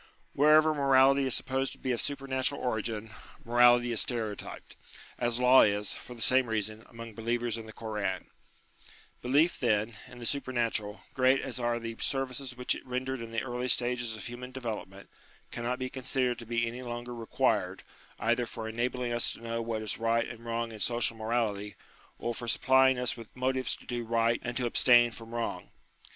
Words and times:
Wherever 0.33 0.73
morality 0.73 1.25
is 1.27 1.35
supposed 1.35 1.73
to 1.73 1.77
be 1.77 1.91
of 1.91 2.01
supernatural 2.01 2.59
origin, 2.59 3.11
morality 3.45 3.91
is 3.91 4.01
stereotyped; 4.01 4.75
as 5.19 5.39
law 5.39 5.61
is, 5.61 5.93
for 5.93 6.15
the 6.15 6.23
same 6.23 6.47
reason, 6.47 6.83
among 6.89 7.13
believers 7.13 7.55
in 7.55 7.67
the 7.67 7.71
Koran. 7.71 8.01
H 8.01 8.01
100 8.01 8.23
UTILITY 8.25 8.29
OF 8.39 9.23
RELIGION 9.23 9.31
Belief, 9.31 9.59
then, 10.05 10.11
in 10.11 10.17
the 10.17 10.25
supernatural, 10.25 11.01
great 11.13 11.39
as 11.41 11.59
are 11.59 11.77
the 11.77 11.95
services 11.99 12.57
which 12.57 12.73
it 12.73 12.83
rendered 12.83 13.21
in 13.21 13.29
the 13.31 13.43
early 13.43 13.67
stages 13.67 14.15
of 14.15 14.25
human 14.25 14.51
development, 14.51 15.07
cannot 15.51 15.77
be 15.77 15.87
considered 15.87 16.39
to 16.39 16.47
be 16.47 16.65
any 16.65 16.81
longer 16.81 17.13
required, 17.13 17.83
either 18.19 18.47
for 18.47 18.67
enabling 18.67 19.13
us 19.13 19.33
to 19.33 19.41
know 19.41 19.61
what 19.61 19.83
is 19.83 19.99
right 19.99 20.27
and 20.27 20.43
wrong 20.43 20.71
in 20.71 20.79
social 20.79 21.15
morality, 21.15 21.75
or 22.17 22.33
for 22.33 22.47
supply 22.47 22.89
ing 22.89 22.97
us 22.97 23.15
with 23.15 23.35
motives 23.35 23.75
to 23.75 23.85
do 23.85 24.03
right 24.03 24.39
and 24.43 24.57
to 24.57 24.65
abstain 24.65 25.11
from 25.11 25.31
wrong. 25.35 25.69